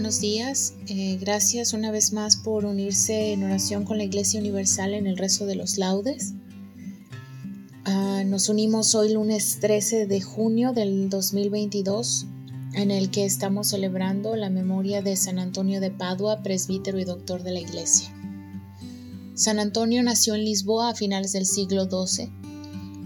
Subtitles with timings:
[0.00, 0.74] Días.
[0.88, 5.18] Eh, gracias una vez más por unirse en oración con la Iglesia Universal en el
[5.18, 6.32] rezo de los laudes.
[7.84, 12.26] Ah, nos unimos hoy lunes 13 de junio del 2022
[12.72, 17.42] en el que estamos celebrando la memoria de San Antonio de Padua, presbítero y doctor
[17.42, 18.08] de la Iglesia.
[19.34, 22.32] San Antonio nació en Lisboa a finales del siglo XII.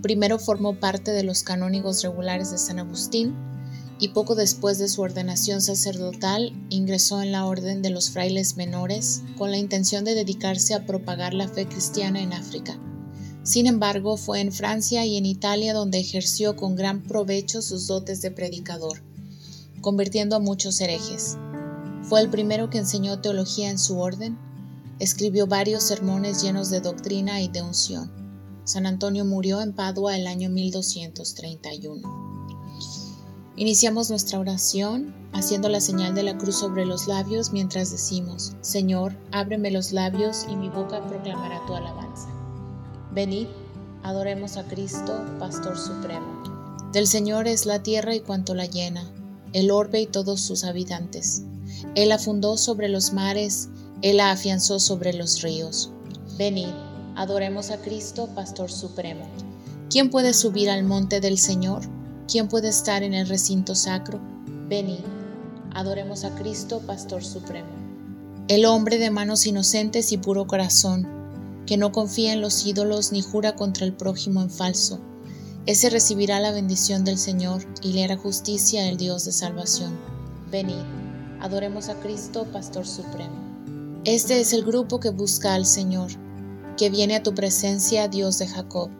[0.00, 3.34] Primero formó parte de los canónigos regulares de San Agustín,
[4.04, 9.22] y poco después de su ordenación sacerdotal ingresó en la Orden de los Frailes Menores
[9.38, 12.78] con la intención de dedicarse a propagar la fe cristiana en África.
[13.44, 18.20] Sin embargo, fue en Francia y en Italia donde ejerció con gran provecho sus dotes
[18.20, 19.00] de predicador,
[19.80, 21.38] convirtiendo a muchos herejes.
[22.02, 24.36] Fue el primero que enseñó teología en su orden,
[24.98, 28.12] escribió varios sermones llenos de doctrina y de unción.
[28.64, 32.33] San Antonio murió en Padua el año 1231.
[33.56, 39.14] Iniciamos nuestra oración haciendo la señal de la cruz sobre los labios mientras decimos, Señor,
[39.30, 42.26] ábreme los labios y mi boca proclamará tu alabanza.
[43.12, 43.46] Venid,
[44.02, 46.42] adoremos a Cristo, Pastor Supremo.
[46.92, 49.08] Del Señor es la tierra y cuanto la llena,
[49.52, 51.44] el orbe y todos sus habitantes.
[51.94, 53.68] Él la fundó sobre los mares,
[54.02, 55.92] Él la afianzó sobre los ríos.
[56.36, 56.70] Venid,
[57.14, 59.28] adoremos a Cristo, Pastor Supremo.
[59.90, 61.82] ¿Quién puede subir al monte del Señor?
[62.26, 64.18] ¿Quién puede estar en el recinto sacro?
[64.66, 65.00] Venid,
[65.74, 67.68] adoremos a Cristo, Pastor Supremo.
[68.48, 71.06] El hombre de manos inocentes y puro corazón,
[71.66, 75.00] que no confía en los ídolos ni jura contra el prójimo en falso,
[75.66, 79.98] ese recibirá la bendición del Señor y le hará justicia el Dios de salvación.
[80.50, 80.82] Venid,
[81.40, 83.36] adoremos a Cristo, Pastor Supremo.
[84.04, 86.10] Este es el grupo que busca al Señor,
[86.76, 88.90] que viene a tu presencia, Dios de Jacob.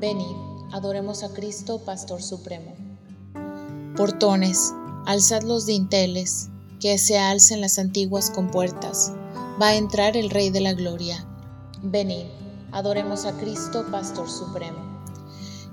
[0.00, 0.45] Venid,
[0.76, 2.74] adoremos a Cristo, Pastor Supremo.
[3.96, 4.74] Portones,
[5.06, 6.50] alzad los dinteles,
[6.80, 9.10] que se alcen las antiguas compuertas.
[9.60, 11.26] Va a entrar el Rey de la Gloria.
[11.82, 12.26] Venid,
[12.72, 14.76] adoremos a Cristo, Pastor Supremo.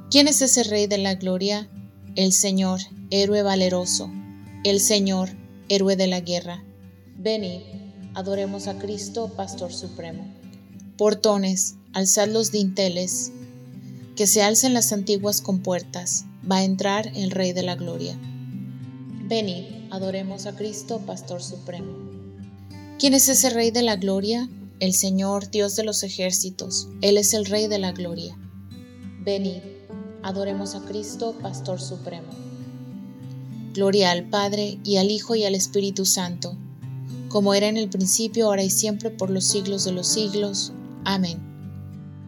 [0.09, 1.70] ¿Quién es ese Rey de la Gloria?
[2.16, 4.09] El Señor, héroe valeroso.
[4.64, 5.31] El Señor,
[5.68, 6.64] héroe de la guerra.
[7.18, 7.59] Venid,
[8.14, 10.25] adoremos a Cristo, Pastor Supremo.
[10.96, 13.34] Portones, alzad los dinteles,
[14.16, 18.18] que se alcen las antiguas compuertas, va a entrar el Rey de la Gloria.
[19.28, 21.94] Venid, adoremos a Cristo, Pastor Supremo.
[23.00, 24.50] ¿Quién es ese Rey de la Gloria?
[24.79, 28.38] El Señor, Dios de los ejércitos, Él es el Rey de la Gloria.
[29.23, 29.62] Venid,
[30.22, 32.29] adoremos a Cristo, Pastor Supremo.
[33.73, 36.56] Gloria al Padre, y al Hijo, y al Espíritu Santo,
[37.29, 40.72] como era en el principio, ahora y siempre, por los siglos de los siglos.
[41.03, 41.40] Amén.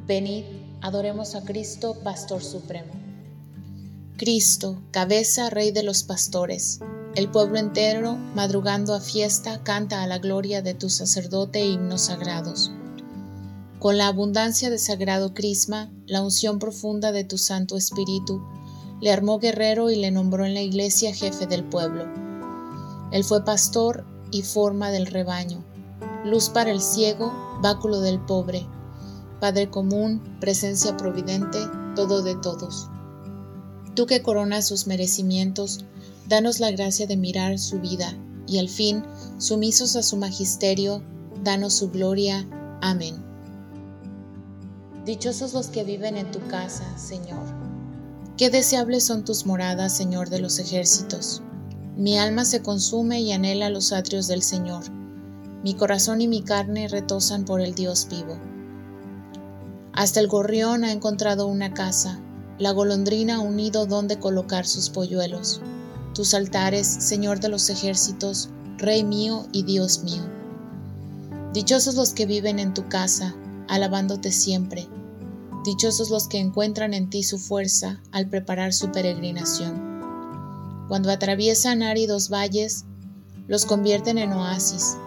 [0.07, 0.45] Venid,
[0.85, 2.93] Adoremos a Cristo, Pastor Supremo.
[4.17, 6.79] Cristo, cabeza, Rey de los pastores.
[7.15, 12.69] El pueblo entero, madrugando a fiesta, canta a la gloria de tu sacerdote himnos sagrados.
[13.79, 18.43] Con la abundancia de sagrado crisma, la unción profunda de tu Santo Espíritu,
[19.01, 22.05] le armó guerrero y le nombró en la iglesia jefe del pueblo.
[23.11, 25.65] Él fue pastor y forma del rebaño,
[26.23, 27.33] luz para el ciego,
[27.63, 28.67] báculo del pobre,
[29.39, 31.59] Padre común, presencia providente,
[31.95, 32.89] todo de todos.
[33.95, 35.85] Tú que coronas sus merecimientos,
[36.27, 38.13] danos la gracia de mirar su vida
[38.47, 39.03] y al fin,
[39.37, 41.01] sumisos a su magisterio,
[41.43, 42.47] danos su gloria.
[42.81, 43.15] Amén.
[45.05, 47.43] Dichosos los que viven en tu casa, Señor.
[48.37, 51.41] Qué deseables son tus moradas, Señor de los ejércitos.
[51.95, 54.83] Mi alma se consume y anhela los atrios del Señor.
[55.63, 58.37] Mi corazón y mi carne retosan por el Dios vivo.
[59.95, 62.19] Hasta el gorrión ha encontrado una casa,
[62.59, 65.61] la golondrina un nido donde colocar sus polluelos.
[66.13, 70.21] Tus altares, Señor de los ejércitos, Rey mío y Dios mío.
[71.53, 73.35] Dichosos los que viven en tu casa,
[73.69, 74.85] alabándote siempre.
[75.63, 79.95] Dichosos los que encuentran en ti su fuerza al preparar su peregrinación.
[80.89, 82.83] Cuando atraviesan áridos valles,
[83.47, 84.97] los convierten en oasis,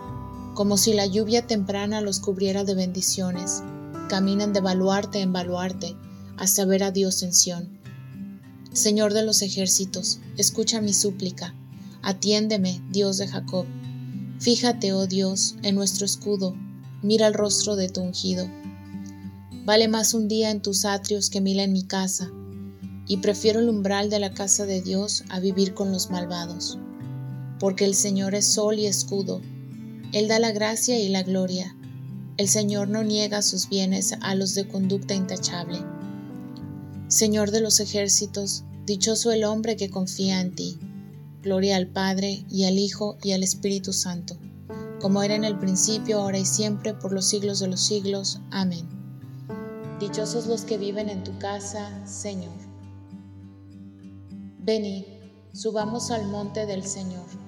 [0.54, 3.62] como si la lluvia temprana los cubriera de bendiciones.
[4.08, 5.94] Caminan de baluarte en baluarte
[6.38, 7.78] hasta ver a Dios en Sión.
[8.72, 11.54] Señor de los ejércitos, escucha mi súplica.
[12.00, 13.66] Atiéndeme, Dios de Jacob.
[14.40, 16.56] Fíjate, oh Dios, en nuestro escudo.
[17.02, 18.48] Mira el rostro de tu ungido.
[19.66, 22.30] Vale más un día en tus atrios que mil en mi casa,
[23.06, 26.78] y prefiero el umbral de la casa de Dios a vivir con los malvados.
[27.60, 29.42] Porque el Señor es sol y escudo,
[30.12, 31.76] Él da la gracia y la gloria.
[32.38, 35.80] El Señor no niega sus bienes a los de conducta intachable.
[37.08, 40.78] Señor de los ejércitos, dichoso el hombre que confía en ti.
[41.42, 44.38] Gloria al Padre y al Hijo y al Espíritu Santo,
[45.00, 48.40] como era en el principio, ahora y siempre, por los siglos de los siglos.
[48.52, 48.88] Amén.
[49.98, 52.54] Dichosos los que viven en tu casa, Señor.
[54.60, 55.06] Venid,
[55.52, 57.47] subamos al monte del Señor.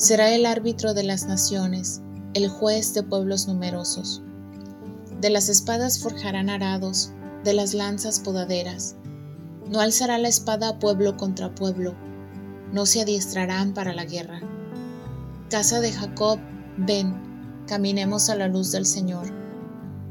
[0.00, 2.00] Será el árbitro de las naciones,
[2.32, 4.22] el juez de pueblos numerosos.
[5.20, 7.12] De las espadas forjarán arados,
[7.44, 8.96] de las lanzas podaderas.
[9.68, 11.94] No alzará la espada pueblo contra pueblo,
[12.72, 14.40] no se adiestrarán para la guerra.
[15.50, 16.38] Casa de Jacob,
[16.78, 19.26] ven, caminemos a la luz del Señor.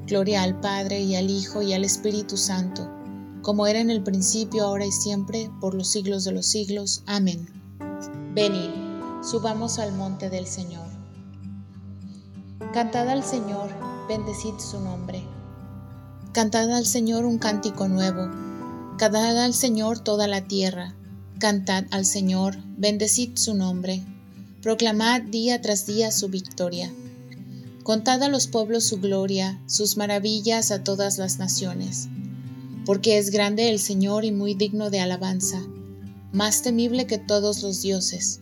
[0.05, 2.87] Gloria al Padre y al Hijo y al Espíritu Santo,
[3.41, 7.01] como era en el principio, ahora y siempre, por los siglos de los siglos.
[7.07, 7.47] Amén.
[8.35, 8.78] Venid,
[9.21, 10.87] subamos al monte del Señor.
[12.73, 13.69] Cantad al Señor,
[14.07, 15.23] bendecid su nombre.
[16.31, 18.29] Cantad al Señor un cántico nuevo.
[18.97, 20.95] Cantad al Señor toda la tierra.
[21.39, 24.03] Cantad al Señor, bendecid su nombre.
[24.61, 26.91] Proclamad día tras día su victoria
[27.89, 32.07] Contad a los pueblos su gloria, sus maravillas a todas las naciones.
[32.85, 35.59] Porque es grande el Señor y muy digno de alabanza,
[36.31, 38.41] más temible que todos los dioses.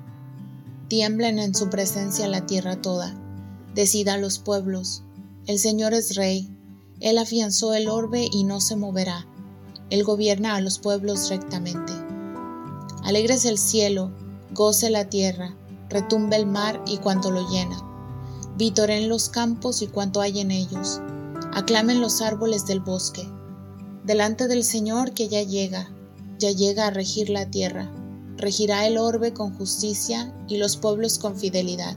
[0.91, 3.15] Tiemblen en su presencia la tierra toda.
[3.73, 5.03] Decida los pueblos.
[5.47, 6.53] El Señor es rey.
[6.99, 9.25] Él afianzó el orbe y no se moverá.
[9.89, 11.93] Él gobierna a los pueblos rectamente.
[13.05, 14.11] Alegres el cielo,
[14.51, 15.55] goce la tierra,
[15.87, 17.81] retumbe el mar y cuanto lo llena.
[18.57, 20.99] Vitoren los campos y cuanto hay en ellos
[21.53, 23.25] Aclamen los árboles del bosque,
[24.03, 25.89] delante del Señor que ya llega,
[26.37, 27.89] ya llega a regir la tierra,
[28.41, 31.95] regirá el orbe con justicia y los pueblos con fidelidad.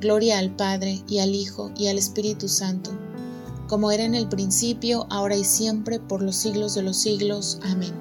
[0.00, 2.90] Gloria al Padre y al Hijo y al Espíritu Santo,
[3.68, 7.60] como era en el principio, ahora y siempre, por los siglos de los siglos.
[7.62, 7.92] Amén.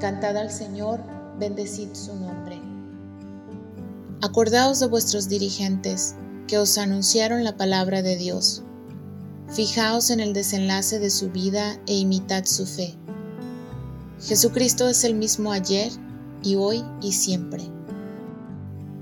[0.00, 1.00] Cantad al Señor,
[1.38, 2.60] bendecid su nombre.
[4.22, 6.16] Acordaos de vuestros dirigentes,
[6.48, 8.64] que os anunciaron la palabra de Dios
[9.54, 12.96] Fijaos en el desenlace de su vida e imitad su fe.
[14.20, 15.92] Jesucristo es el mismo ayer
[16.44, 17.64] y hoy y siempre.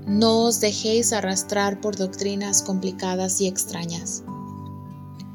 [0.07, 4.23] No os dejéis arrastrar por doctrinas complicadas y extrañas.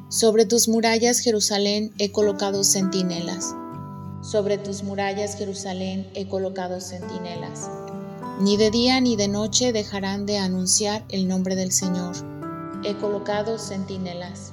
[0.09, 3.55] Sobre tus murallas, Jerusalén, he colocado centinelas.
[4.23, 7.69] Sobre tus murallas, Jerusalén, he colocado centinelas.
[8.41, 12.15] Ni de día ni de noche dejarán de anunciar el nombre del Señor.
[12.85, 14.53] He colocado centinelas.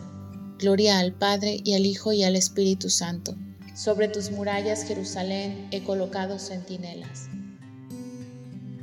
[0.57, 3.35] Gloria al Padre y al Hijo y al Espíritu Santo.
[3.75, 7.29] Sobre tus murallas, Jerusalén, he colocado centinelas.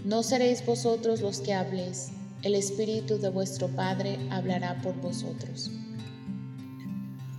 [0.05, 2.09] No seréis vosotros los que habléis,
[2.43, 5.71] el Espíritu de vuestro Padre hablará por vosotros.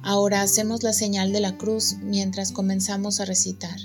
[0.02, 3.78] Ahora hacemos la señal de la cruz mientras comenzamos a recitar.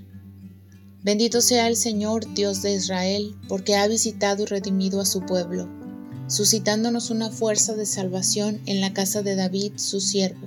[1.02, 5.68] Bendito sea el Señor, Dios de Israel, porque ha visitado y redimido a su pueblo,
[6.28, 10.46] suscitándonos una fuerza de salvación en la casa de David, su siervo,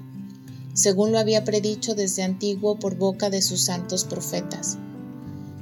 [0.74, 4.78] según lo había predicho desde antiguo por boca de sus santos profetas.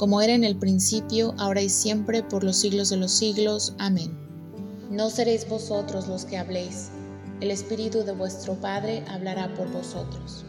[0.00, 3.74] como era en el principio, ahora y siempre, por los siglos de los siglos.
[3.76, 4.18] Amén.
[4.90, 6.88] No seréis vosotros los que habléis,
[7.42, 10.46] el Espíritu de vuestro Padre hablará por vosotros.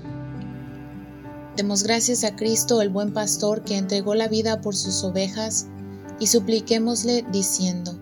[1.57, 5.67] Demos gracias a Cristo, el buen pastor, que entregó la vida por sus ovejas,
[6.17, 7.99] y supliquémosle diciendo,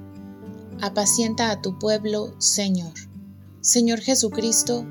[0.82, 2.94] Apacienta a tu pueblo, Señor.
[3.62, 4.86] Señor Jesucristo,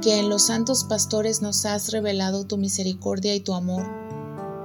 [0.00, 4.03] que en los santos pastores nos has revelado tu misericordia y tu amor,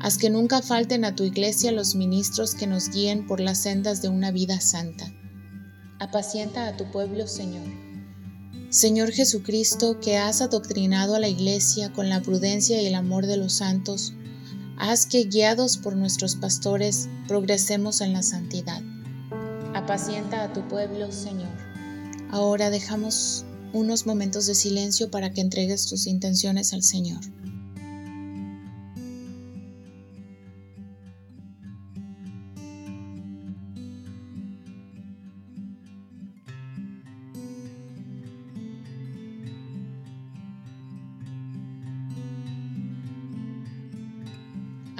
[0.00, 4.02] haz que nunca falten a tu iglesia los ministros que nos guíen por las sendas
[4.02, 5.12] de una vida santa.
[5.98, 7.66] Apacienta a tu pueblo, Señor.
[8.70, 13.38] Señor Jesucristo, que has adoctrinado a la Iglesia con la prudencia y el amor de
[13.38, 14.12] los santos,
[14.76, 18.82] haz que, guiados por nuestros pastores, progresemos en la santidad.
[19.74, 21.48] Apacienta a tu pueblo, Señor.
[22.30, 27.20] Ahora dejamos unos momentos de silencio para que entregues tus intenciones al Señor.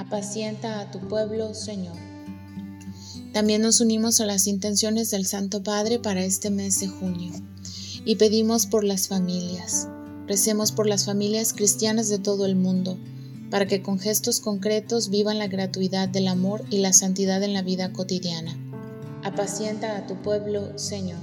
[0.08, 1.94] Apacienta a tu pueblo, Señor.
[3.34, 7.34] También nos unimos a las intenciones del Santo Padre para este mes de junio
[8.06, 9.86] y pedimos por las familias.
[10.26, 12.96] Recemos por las familias cristianas de todo el mundo,
[13.50, 17.60] para que con gestos concretos vivan la gratuidad del amor y la santidad en la
[17.60, 18.56] vida cotidiana.
[19.24, 21.20] Apacienta a tu pueblo, Señor.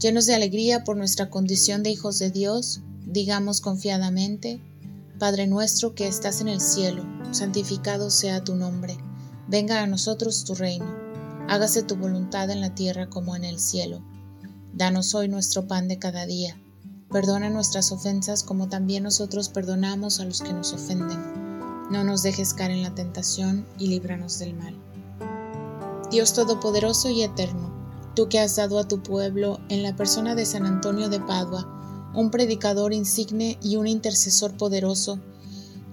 [0.00, 4.62] Llenos de alegría por nuestra condición de hijos de Dios, digamos confiadamente,
[5.18, 8.98] Padre nuestro que estás en el cielo, santificado sea tu nombre,
[9.48, 10.84] venga a nosotros tu reino,
[11.48, 14.02] hágase tu voluntad en la tierra como en el cielo.
[14.74, 16.60] Danos hoy nuestro pan de cada día,
[17.10, 21.18] perdona nuestras ofensas como también nosotros perdonamos a los que nos ofenden.
[21.90, 24.76] No nos dejes caer en la tentación y líbranos del mal.
[26.10, 27.72] Dios Todopoderoso y Eterno,
[28.14, 31.75] tú que has dado a tu pueblo en la persona de San Antonio de Padua,
[32.16, 35.20] un predicador insigne y un intercesor poderoso,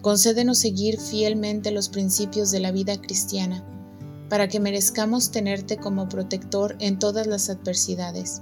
[0.01, 3.63] concédenos seguir fielmente los principios de la vida cristiana,
[4.29, 8.41] para que merezcamos tenerte como protector en todas las adversidades.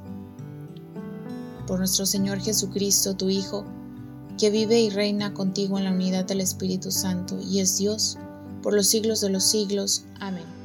[1.66, 3.66] Por nuestro Señor Jesucristo, tu Hijo,
[4.38, 8.18] que vive y reina contigo en la unidad del Espíritu Santo y es Dios
[8.62, 10.06] por los siglos de los siglos.
[10.20, 10.61] Amén.